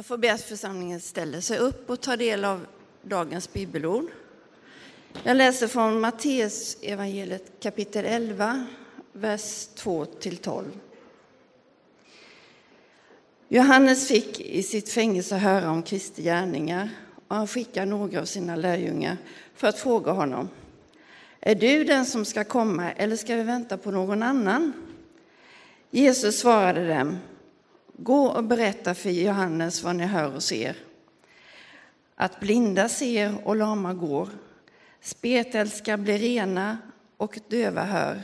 [0.00, 2.66] Jag får be att församlingen ställer sig upp och tar del av
[3.02, 4.06] dagens bibelord.
[5.22, 8.66] Jag läser från Matteus evangeliet kapitel 11,
[9.12, 10.64] vers 2-12.
[13.48, 16.90] Johannes fick i sitt fängelse höra om Kristi gärningar
[17.28, 19.16] och han skickade några av sina lärjungar
[19.54, 20.48] för att fråga honom.
[21.40, 24.72] Är du den som ska komma eller ska vi vänta på någon annan?
[25.90, 27.18] Jesus svarade dem.
[28.02, 30.76] Gå och berätta för Johannes vad ni hör och ser.
[32.14, 34.28] Att blinda ser och lama går,
[35.00, 36.78] spetälska blir rena
[37.16, 38.22] och döva hör.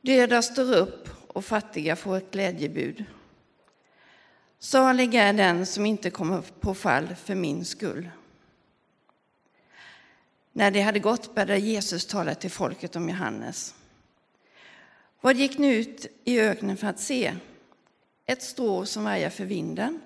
[0.00, 3.04] Döda står upp och fattiga får ett glädjebud.
[4.58, 8.10] Salig är den som inte kommer på fall för min skull.
[10.52, 13.74] När de hade gått började Jesus tala till folket om Johannes.
[15.20, 17.34] Vad gick ni ut i öknen för att se?
[18.26, 20.00] Ett strå som vajar för vinden?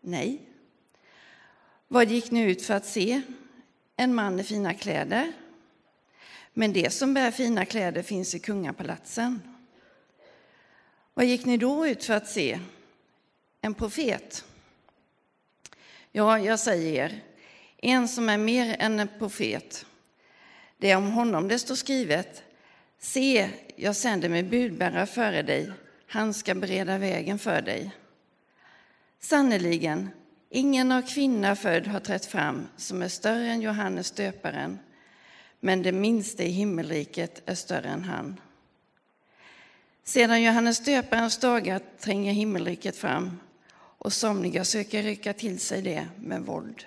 [0.00, 0.40] Nej.
[1.88, 3.22] Vad gick ni ut för att se?
[3.96, 5.32] En man i fina kläder?
[6.52, 9.42] Men det som bär fina kläder finns i kungapalatsen.
[11.14, 12.60] Vad gick ni då ut för att se?
[13.60, 14.44] En profet?
[16.12, 17.24] Ja, jag säger er,
[17.76, 19.86] en som är mer än en profet.
[20.78, 22.42] Det är om honom det står skrivet.
[22.98, 25.72] Se, jag sänder mig budbärare före dig
[26.12, 27.90] han ska bereda vägen för dig.
[29.20, 30.08] Sannerligen,
[30.48, 34.78] ingen av kvinna född har trätt fram som är större än Johannes döparen,
[35.60, 38.40] men det minsta i himmelriket är större än han.
[40.04, 43.40] Sedan Johannes döparens dagar tränger himmelriket fram
[43.74, 46.84] och somliga söker rycka till sig det med våld.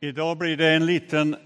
[0.00, 1.36] Idag blir det en liten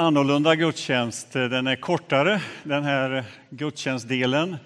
[0.00, 1.32] annorlunda gudstjänst.
[1.32, 4.56] Den är kortare, den här gudstjänstdelen,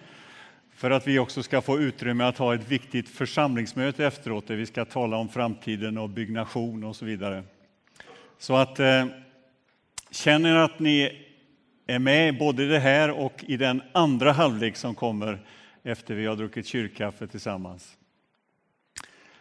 [0.74, 4.66] för att vi också ska få utrymme att ha ett viktigt församlingsmöte efteråt, där vi
[4.66, 7.42] ska tala om framtiden och byggnation och så vidare.
[8.38, 9.06] Så att eh,
[10.10, 11.26] känner att ni
[11.86, 15.38] är med både i det här och i den andra halvlek som kommer
[15.82, 17.96] efter vi har druckit kyrkkaffe tillsammans.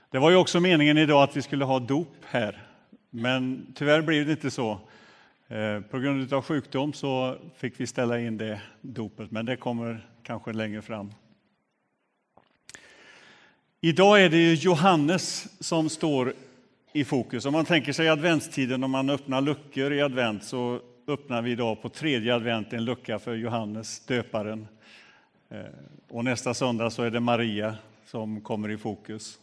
[0.09, 2.61] Det var ju också meningen idag att vi skulle ha dop här,
[3.09, 4.79] men tyvärr blev det inte så.
[5.51, 10.07] Eh, på grund av sjukdom så fick vi ställa in det dopet, men det kommer
[10.23, 11.13] kanske längre fram.
[13.81, 16.33] Idag är det Johannes som står
[16.93, 17.45] i fokus.
[17.45, 21.81] Om man tänker sig adventstiden, om man öppnar luckor i advent, så öppnar vi idag
[21.81, 24.67] på tredje advent en lucka för Johannes, döparen.
[25.49, 25.59] Eh,
[26.09, 27.75] och nästa söndag så är det Maria
[28.05, 29.39] som kommer i fokus.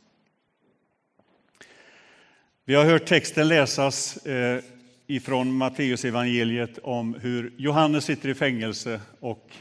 [2.65, 4.63] Vi har hört texten läsas eh,
[5.11, 9.53] ifrån Matteusevangeliet om hur Johannes sitter i fängelse och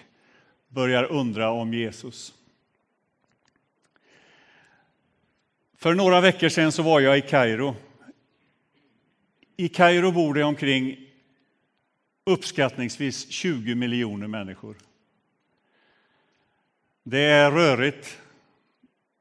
[0.68, 2.34] börjar undra om Jesus.
[5.78, 7.76] För några veckor sedan så var jag i Kairo.
[9.58, 10.98] I Kairo bor det omkring
[12.26, 14.76] uppskattningsvis 20 miljoner människor.
[17.04, 18.22] Det är rörigt,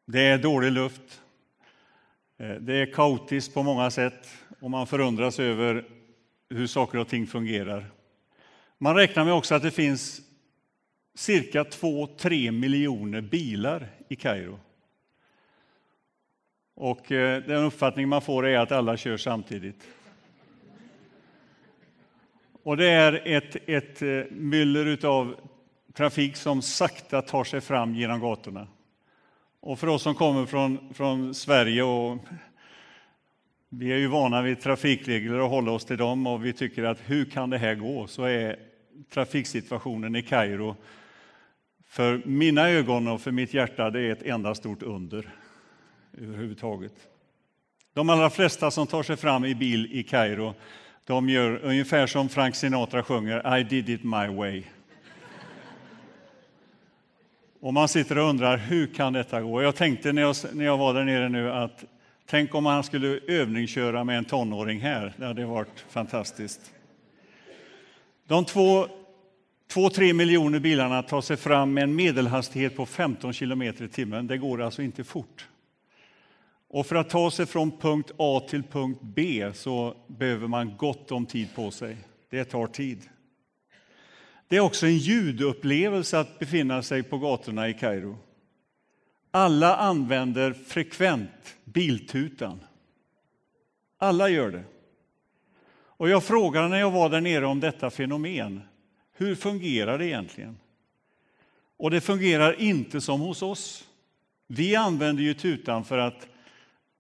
[0.06, 1.22] det är dålig luft,
[2.38, 4.28] eh, det är kaotiskt på många sätt
[4.60, 5.95] och man förundras över
[6.50, 7.90] hur saker och ting fungerar.
[8.78, 10.20] Man räknar med också att det finns
[11.14, 14.58] cirka 2-3 miljoner bilar i Kairo.
[16.74, 19.88] Och eh, den uppfattning man får är att alla kör samtidigt.
[22.62, 25.36] Och det är ett, ett eh, myller av
[25.94, 28.66] trafik som sakta tar sig fram genom gatorna.
[29.60, 32.18] Och för oss som kommer från, från Sverige och
[33.78, 36.98] vi är ju vana vid trafikregler och håller oss till dem och vi tycker att
[37.06, 38.06] hur kan det här gå?
[38.06, 38.56] Så är
[39.10, 40.76] trafiksituationen i Kairo
[41.86, 45.28] för mina ögon och för mitt hjärta det är ett enda stort under
[46.18, 46.92] överhuvudtaget.
[47.94, 50.54] De allra flesta som tar sig fram i bil i Kairo
[51.04, 54.62] de gör ungefär som Frank Sinatra sjunger I did it my way.
[57.60, 59.62] Och man sitter och undrar hur kan detta gå?
[59.62, 61.84] Jag tänkte när jag, när jag var där nere nu att
[62.28, 65.12] Tänk om han skulle övningsköra med en tonåring här.
[65.16, 66.72] Det hade varit fantastiskt.
[68.26, 68.88] De två,
[69.68, 74.26] två, tre miljoner bilarna tar sig fram med en medelhastighet på 15 km i timmen.
[74.26, 75.48] Det går alltså inte fort.
[76.68, 81.12] Och för att ta sig från punkt A till punkt B så behöver man gott
[81.12, 81.96] om tid på sig.
[82.30, 83.02] Det tar tid.
[84.48, 88.18] Det är också en ljudupplevelse att befinna sig på gatorna i Kairo.
[89.36, 92.60] Alla använder frekvent biltutan.
[93.98, 94.64] Alla gör det.
[95.72, 98.60] Och jag frågade när jag var där nere om detta fenomen.
[99.16, 100.58] Hur fungerar det egentligen?
[101.76, 103.84] Och det fungerar inte som hos oss.
[104.46, 106.28] Vi använder ju tutan för att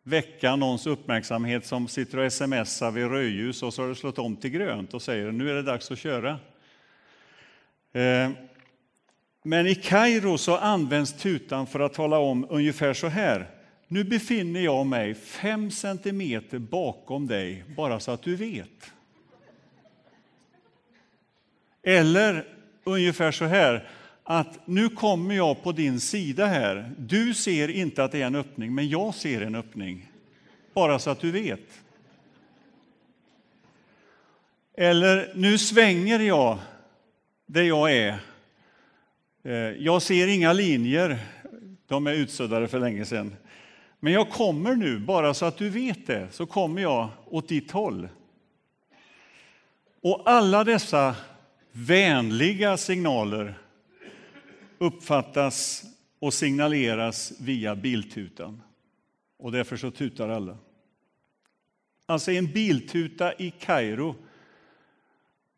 [0.02, 4.36] väcka någons uppmärksamhet som sitter och smsar vid rödljus och så har det slått om
[4.36, 6.38] till grönt och säger nu är det dags att köra.
[7.92, 8.30] Eh,
[9.46, 13.50] men i Kairo så används tutan för att tala om ungefär så här.
[13.88, 18.92] Nu befinner jag mig fem centimeter bakom dig, bara så att du vet.
[21.82, 22.44] Eller
[22.84, 23.88] ungefär så här,
[24.22, 26.94] att nu kommer jag på din sida här.
[26.98, 30.10] Du ser inte att det är en öppning, men jag ser en öppning.
[30.74, 31.82] Bara så att du vet.
[34.76, 36.58] Eller, nu svänger jag
[37.46, 38.20] där jag är.
[39.46, 41.18] Eh, jag ser inga linjer,
[41.86, 43.36] de är utsuddade för länge sedan.
[44.00, 47.70] Men jag kommer nu, bara så att du vet det, så kommer jag åt ditt
[47.70, 48.08] håll.
[50.02, 51.16] Och alla dessa
[51.72, 53.58] vänliga signaler
[54.78, 55.84] uppfattas
[56.18, 58.62] och signaleras via biltutan.
[59.38, 60.58] Och därför så tutar alla.
[62.06, 64.14] Alltså en biltuta i Kairo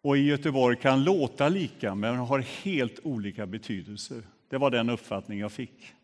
[0.03, 4.23] och i Göteborg kan låta lika men har helt olika betydelser.
[4.49, 5.95] Det var den uppfattning jag fick.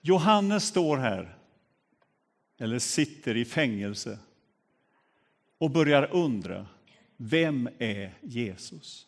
[0.00, 1.36] Johannes står här,
[2.58, 4.18] eller sitter i fängelse
[5.58, 6.66] och börjar undra,
[7.16, 9.06] vem är Jesus?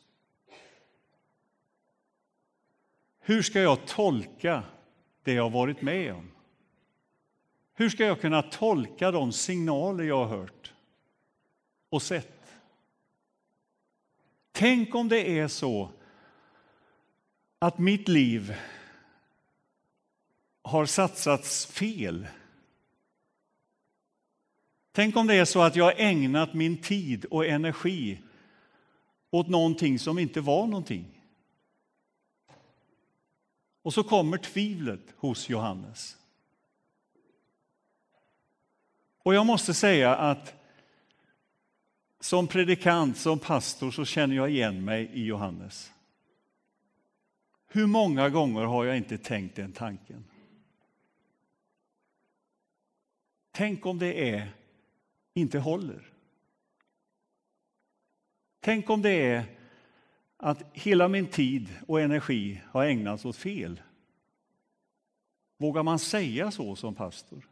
[3.20, 4.62] Hur ska jag tolka
[5.22, 6.30] det jag varit med om?
[7.74, 10.72] Hur ska jag kunna tolka de signaler jag har hört
[11.90, 12.39] och sett?
[14.60, 15.90] Tänk om det är så
[17.58, 18.54] att mitt liv
[20.62, 22.26] har satsats fel.
[24.92, 28.22] Tänk om det är så att jag har ägnat min tid och energi
[29.30, 31.22] åt någonting som inte var någonting.
[33.82, 36.16] Och så kommer tvivlet hos Johannes.
[39.22, 40.59] Och jag måste säga att
[42.20, 45.92] som predikant, som pastor, så känner jag igen mig i Johannes.
[47.66, 50.24] Hur många gånger har jag inte tänkt den tanken?
[53.50, 54.52] Tänk om det är
[55.34, 56.12] inte håller.
[58.60, 59.44] Tänk om det är
[60.36, 63.80] att hela min tid och energi har ägnats åt fel.
[65.56, 67.48] Vågar man säga så som pastor?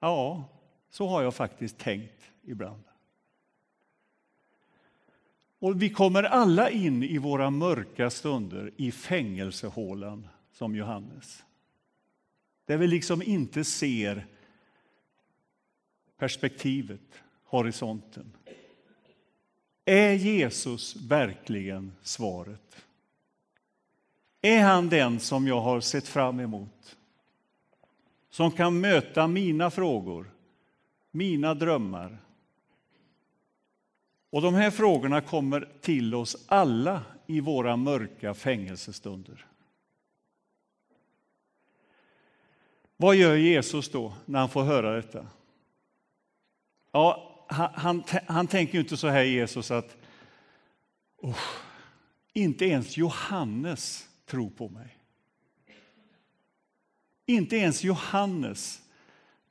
[0.00, 0.44] Ja,
[0.90, 2.82] så har jag faktiskt tänkt ibland.
[5.58, 11.44] Och vi kommer alla in i våra mörka stunder i fängelsehålan som Johannes.
[12.64, 14.26] Där vi liksom inte ser
[16.16, 18.32] perspektivet, horisonten.
[19.84, 22.76] Är Jesus verkligen svaret?
[24.40, 26.96] Är han den som jag har sett fram emot?
[28.30, 30.30] Som kan möta mina frågor,
[31.10, 32.18] mina drömmar.
[34.32, 39.46] Och de här frågorna kommer till oss alla i våra mörka fängelsestunder.
[42.96, 45.26] Vad gör Jesus då när han får höra detta?
[46.92, 49.96] Ja, han, han, han tänker inte så här, Jesus, att
[51.16, 51.38] oh,
[52.32, 54.96] inte ens Johannes tror på mig.
[57.26, 58.82] Inte ens Johannes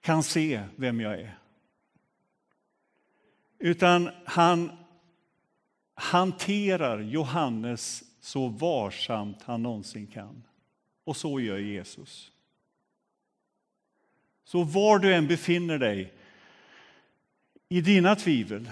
[0.02, 1.41] kan se vem jag är.
[3.64, 4.72] Utan han
[5.94, 10.44] hanterar Johannes så varsamt han någonsin kan.
[11.04, 12.32] Och så gör Jesus.
[14.44, 16.14] Så var du än befinner dig
[17.70, 18.72] i dina tvivel,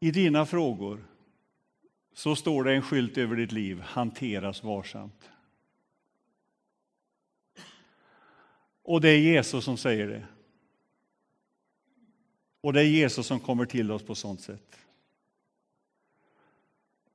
[0.00, 1.04] i dina frågor,
[2.14, 5.30] så står det en skylt över ditt liv, hanteras varsamt.
[8.82, 10.26] Och det är Jesus som säger det.
[12.62, 14.78] Och det är Jesus som kommer till oss på sånt sätt.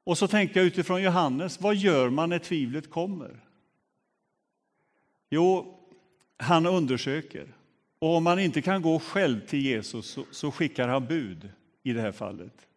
[0.03, 3.39] Och så tänker jag utifrån Johannes, vad gör man när tvivlet kommer?
[5.29, 5.77] Jo,
[6.37, 7.47] han undersöker.
[7.99, 11.49] Och om man inte kan gå själv till Jesus så, så skickar han bud
[11.83, 12.67] i det här fallet.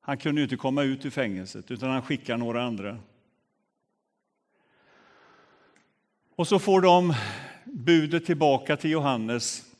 [0.00, 2.98] Han kunde ju inte komma ut ur fängelset, utan han skickar några andra.
[6.36, 7.14] Och så får de
[7.64, 9.73] budet tillbaka till Johannes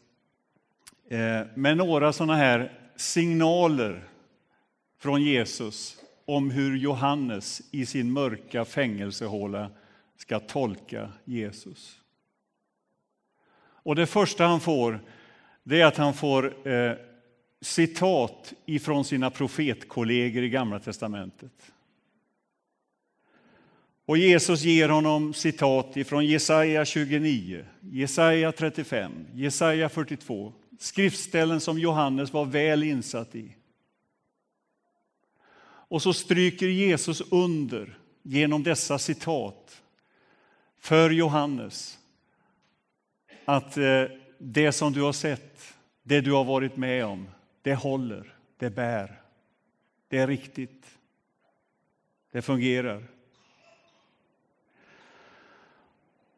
[1.09, 4.05] Eh, med några sådana här signaler
[4.99, 9.71] från Jesus om hur Johannes i sin mörka fängelsehåla
[10.17, 12.01] ska tolka Jesus.
[13.57, 15.01] Och det första han får,
[15.63, 16.93] det är att han får eh,
[17.61, 21.73] citat ifrån sina profetkollegor i Gamla testamentet.
[24.07, 30.53] Och Jesus ger honom citat ifrån Jesaja 29, Jesaja 35, Jesaja 42.
[30.79, 33.57] Skriftställen som Johannes var väl insatt i.
[35.89, 39.83] Och så stryker Jesus under genom dessa citat
[40.79, 41.99] för Johannes
[43.45, 44.05] att eh,
[44.39, 47.29] det som du har sett, det du har varit med om,
[47.63, 49.21] det håller, det bär,
[50.09, 50.85] det är riktigt,
[52.33, 53.05] det fungerar.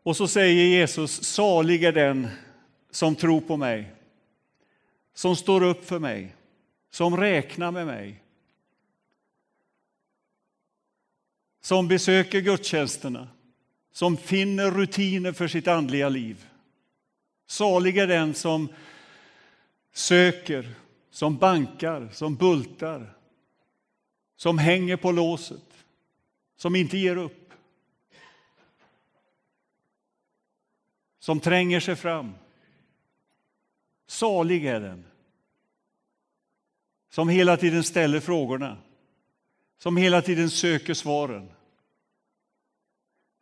[0.03, 2.29] Och så säger Jesus, salig är den
[2.91, 3.96] som tror på mig,
[5.17, 6.35] som står upp för mig,
[6.91, 8.23] som räknar med mig,
[11.61, 13.29] som besöker gudstjänsterna,
[13.93, 16.47] som finner rutiner för sitt andliga liv.
[17.47, 18.69] Salig är den som
[19.93, 20.75] söker,
[21.11, 23.15] som bankar, som bultar,
[24.37, 25.85] som hänger på låset,
[26.57, 27.53] som inte ger upp.
[31.19, 32.35] Som tränger sig fram.
[34.07, 35.05] Salig är den.
[37.11, 38.79] Som hela tiden ställer frågorna.
[39.79, 41.51] Som hela tiden söker svaren.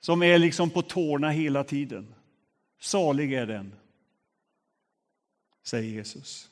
[0.01, 2.15] Som är liksom på tårna hela tiden.
[2.79, 3.75] Salig är den
[5.65, 6.51] säger Jesus.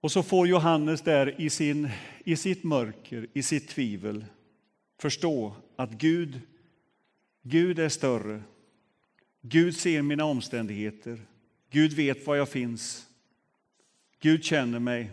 [0.00, 1.90] Och så får Johannes där i, sin,
[2.24, 4.24] i sitt mörker, i sitt tvivel
[4.98, 6.40] förstå att Gud,
[7.42, 8.42] Gud är större.
[9.48, 11.20] Gud ser mina omständigheter.
[11.70, 13.06] Gud vet var jag finns.
[14.20, 15.10] Gud känner mig.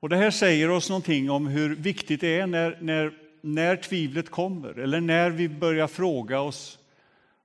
[0.00, 4.30] Och Det här säger oss någonting om hur viktigt det är när, när när tvivlet
[4.30, 6.78] kommer eller när vi börjar fråga oss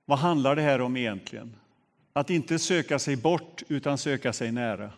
[0.04, 1.56] vad handlar det här om egentligen?
[2.12, 4.92] Att inte söka sig bort utan söka sig nära.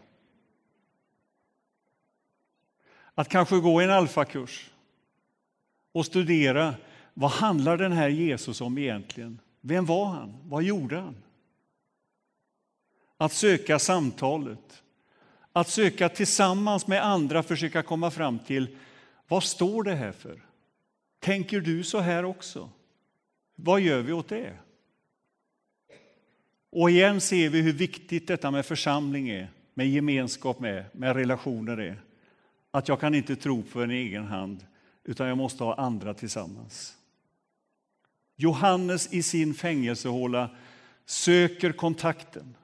[3.14, 4.70] Att kanske gå en alfakurs
[5.92, 6.74] och studera
[7.20, 9.40] vad handlar den här Jesus om egentligen?
[9.60, 10.34] Vem var han?
[10.44, 11.16] Vad gjorde han?
[13.16, 14.82] Att söka samtalet,
[15.52, 18.76] att söka tillsammans med andra försöka komma fram till
[19.28, 20.42] vad står det här för?
[21.18, 22.70] Tänker du så här också?
[23.54, 24.56] Vad gör vi åt det?
[26.70, 31.80] Och igen ser vi hur viktigt detta med församling är, med gemenskap med, med relationer
[31.80, 32.02] är.
[32.70, 34.66] Att jag kan inte tro på en egen hand,
[35.04, 36.97] utan jag måste ha andra tillsammans.
[38.40, 40.50] Johannes i sin fängelsehåla
[41.06, 42.56] söker kontakten,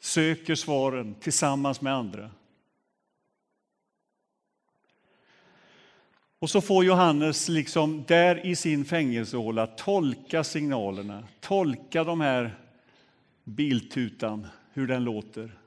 [0.00, 2.30] söker svaren tillsammans med andra.
[6.38, 12.58] Och så får Johannes liksom där i sin fängelsehåla tolka signalerna, tolka de här
[13.44, 15.58] biltutan, hur den låter.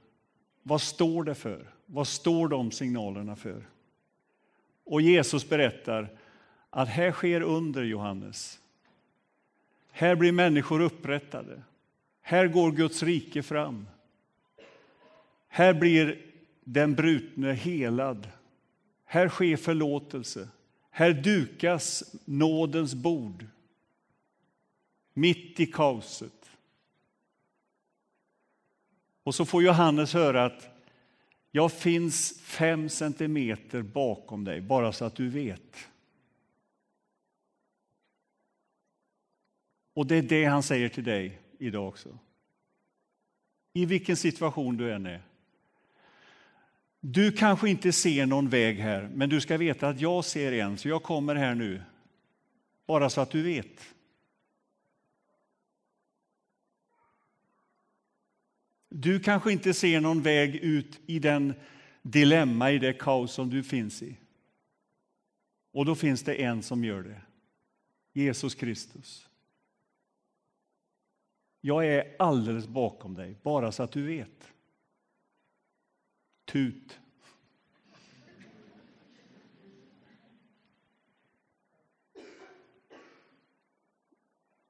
[0.64, 1.72] Vad står det för?
[1.86, 3.70] Vad står de signalerna för?
[4.84, 6.18] Och Jesus berättar
[6.70, 8.60] att här sker under, Johannes.
[9.98, 11.62] Här blir människor upprättade.
[12.22, 13.88] Här går Guds rike fram.
[15.48, 16.22] Här blir
[16.64, 18.28] den brutne helad.
[19.06, 20.50] Här sker förlåtelse.
[20.90, 23.46] Här dukas nådens bord
[25.14, 26.50] mitt i kaoset.
[29.24, 30.70] Och så får Johannes höra att
[31.52, 35.90] jag finns fem centimeter bakom dig, bara så att du vet.
[39.96, 42.20] Och det är det han säger till dig idag också.
[43.74, 45.22] I vilken situation du än är.
[47.00, 50.78] Du kanske inte ser någon väg här, men du ska veta att jag ser en,
[50.78, 51.82] så jag kommer här nu.
[52.86, 53.94] Bara så att du vet.
[58.90, 61.54] Du kanske inte ser någon väg ut i den
[62.02, 64.18] dilemma, i det kaos som du finns i.
[65.72, 67.22] Och då finns det en som gör det.
[68.14, 69.30] Jesus Kristus.
[71.66, 74.54] Jag är alldeles bakom dig, bara så att du vet.
[76.46, 77.00] Tut.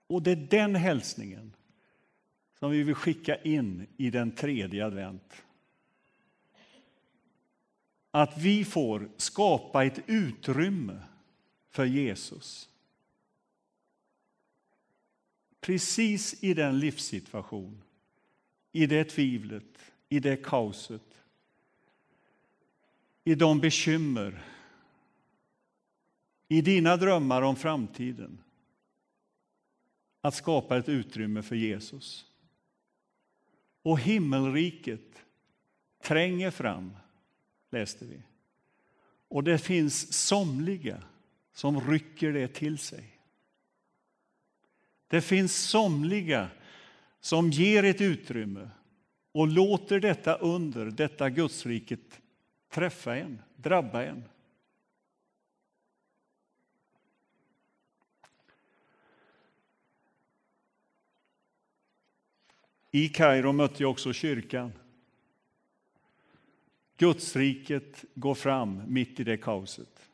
[0.07, 1.53] Och det är den hälsningen
[2.59, 5.43] som vi vill skicka in i den tredje advent.
[8.11, 10.99] Att vi får skapa ett utrymme
[11.69, 12.69] för Jesus.
[15.65, 17.81] Precis i den livssituation,
[18.71, 21.15] i det tvivlet, i det kaoset
[23.27, 24.43] i de bekymmer,
[26.47, 28.37] i dina drömmar om framtiden.
[30.21, 32.25] Att skapa ett utrymme för Jesus.
[33.81, 35.25] Och himmelriket
[36.01, 36.97] tränger fram,
[37.71, 38.21] läste vi.
[39.27, 41.03] Och det finns somliga
[41.53, 43.14] som rycker det till sig.
[45.07, 46.49] Det finns somliga
[47.19, 48.69] som ger ett utrymme
[49.31, 52.21] och låter detta under, detta Gudsriket,
[52.69, 54.23] träffa en, drabba en.
[62.91, 64.73] I Kairo mötte jag också kyrkan.
[66.97, 70.09] Gudsriket går fram mitt i det kaoset.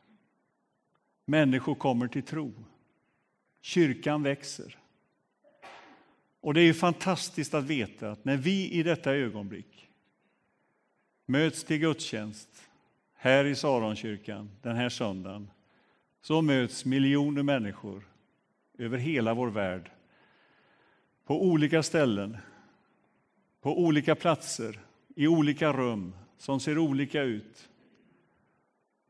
[1.25, 2.53] Människor kommer till tro.
[3.61, 4.80] Kyrkan växer.
[6.41, 9.89] Och det är fantastiskt att veta att när vi i detta ögonblick
[11.25, 12.49] möts till gudstjänst
[13.13, 15.49] här i Saronkyrkan den här söndagen
[16.21, 18.03] så möts miljoner människor
[18.77, 19.91] över hela vår värld
[21.25, 22.37] på olika ställen,
[23.61, 24.79] på olika platser,
[25.15, 27.69] i olika rum som ser olika ut.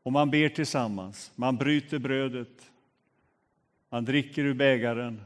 [0.02, 2.70] Och man ber tillsammans, man bryter brödet,
[3.88, 5.22] man dricker ur bägaren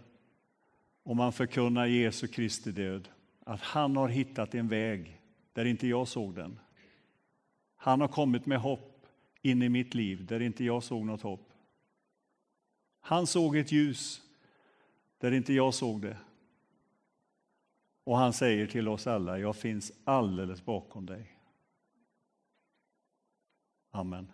[1.06, 3.08] och man förkunnar Jesu Kristi död.
[3.40, 5.20] Att han har hittat en väg
[5.52, 6.60] där inte jag såg den.
[7.76, 9.06] Han har kommit med hopp
[9.42, 11.52] in i mitt liv där inte jag såg något hopp.
[13.00, 14.22] Han såg ett ljus
[15.18, 16.16] där inte jag såg det.
[18.04, 21.38] Och han säger till oss alla, jag finns alldeles bakom dig.
[23.90, 24.32] Amen.